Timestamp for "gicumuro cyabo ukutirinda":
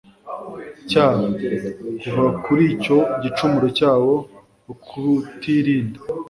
3.21-5.99